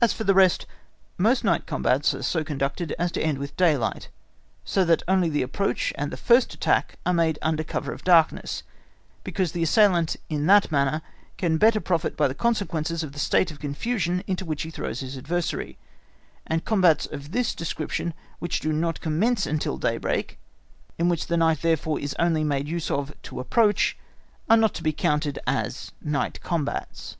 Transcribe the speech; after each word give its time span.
As 0.00 0.12
for 0.12 0.22
the 0.22 0.32
rest, 0.32 0.64
most 1.18 1.42
night 1.42 1.66
combats 1.66 2.14
are 2.14 2.22
so 2.22 2.44
conducted 2.44 2.94
as 3.00 3.10
to 3.10 3.20
end 3.20 3.38
with 3.38 3.56
daylight, 3.56 4.08
so 4.64 4.84
that 4.84 5.02
only 5.08 5.28
the 5.28 5.42
approach 5.42 5.92
and 5.98 6.12
the 6.12 6.16
first 6.16 6.54
attack 6.54 7.00
are 7.04 7.12
made 7.12 7.36
under 7.42 7.64
cover 7.64 7.92
of 7.92 8.04
darkness, 8.04 8.62
because 9.24 9.50
the 9.50 9.64
assailant 9.64 10.14
in 10.28 10.46
that 10.46 10.70
manner 10.70 11.02
can 11.36 11.58
better 11.58 11.80
profit 11.80 12.16
by 12.16 12.28
the 12.28 12.34
consequences 12.36 13.02
of 13.02 13.10
the 13.12 13.18
state 13.18 13.50
of 13.50 13.58
confusion 13.58 14.22
into 14.28 14.44
which 14.44 14.62
he 14.62 14.70
throws 14.70 15.00
his 15.00 15.18
adversary; 15.18 15.76
and 16.46 16.64
combats 16.64 17.06
of 17.06 17.32
this 17.32 17.52
description 17.52 18.14
which 18.38 18.60
do 18.60 18.72
not 18.72 19.00
commence 19.00 19.46
until 19.46 19.78
daybreak, 19.78 20.38
in 20.96 21.08
which 21.08 21.26
the 21.26 21.36
night 21.36 21.60
therefore 21.60 21.98
is 21.98 22.14
only 22.20 22.44
made 22.44 22.68
use 22.68 22.88
of 22.88 23.12
to 23.24 23.40
approach, 23.40 23.96
are 24.48 24.56
not 24.56 24.74
to 24.74 24.82
be 24.84 24.92
counted 24.92 25.40
as 25.44 25.90
night 26.04 26.40
combats. 26.40 27.16